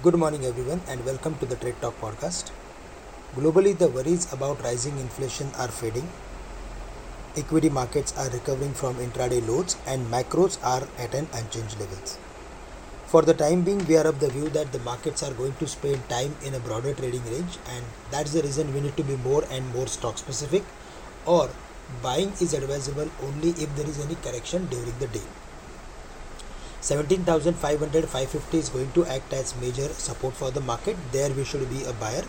[0.00, 2.52] Good morning, everyone, and welcome to the Trade Talk podcast.
[3.34, 6.08] Globally, the worries about rising inflation are fading.
[7.36, 12.16] Equity markets are recovering from intraday lows, and macros are at an unchanged levels.
[13.06, 15.66] For the time being, we are of the view that the markets are going to
[15.66, 19.16] spend time in a broader trading range, and that's the reason we need to be
[19.16, 20.62] more and more stock specific,
[21.26, 21.50] or
[22.04, 25.26] buying is advisable only if there is any correction during the day.
[26.80, 30.96] 17,500 550 is going to act as major support for the market.
[31.12, 32.24] There we should be a buyer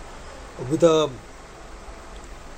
[0.70, 1.10] with a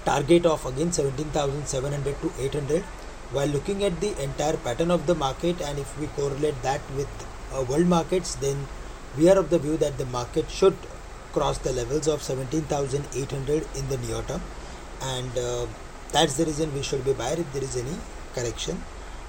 [0.05, 2.82] target of again 17,700 to 800
[3.32, 7.27] while looking at the entire pattern of the market and if we correlate that with
[7.54, 8.68] uh, world markets then
[9.18, 10.76] we are of the view that the market should
[11.34, 14.41] cross the levels of 17,800 in the near term.
[15.02, 15.66] And uh,
[16.12, 17.96] that's the reason we should be buyer if there is any
[18.34, 18.82] correction.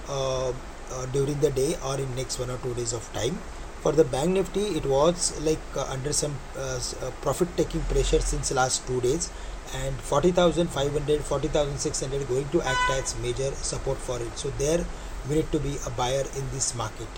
[0.08, 0.52] Uh,
[0.92, 3.38] uh, during the day or in next one or two days of time.
[3.82, 8.20] For the bank nifty it was like uh, under some uh, uh profit taking pressure
[8.20, 9.30] since last two days.
[9.74, 14.38] And 40500 40600 going to act as major support for it.
[14.38, 14.84] So there
[15.28, 17.08] we need to be a buyer in this market.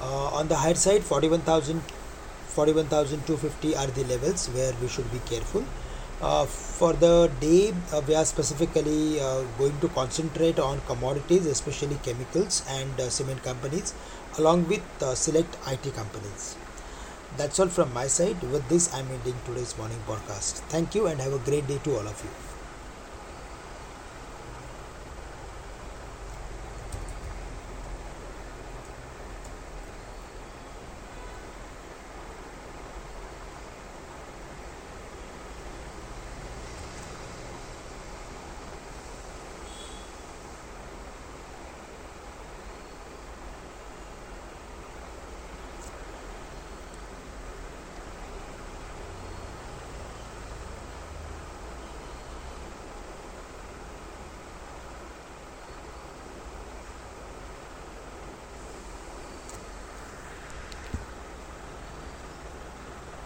[0.00, 1.82] Uh, on the higher side 41000
[2.50, 5.64] 41250 are the levels where we should be careful
[6.22, 11.96] uh, for the day, uh, we are specifically uh, going to concentrate on commodities, especially
[12.02, 13.94] chemicals and uh, cement companies,
[14.38, 16.56] along with uh, select IT companies.
[17.36, 18.42] That's all from my side.
[18.42, 20.60] With this, I'm ending today's morning podcast.
[20.74, 22.49] Thank you and have a great day to all of you.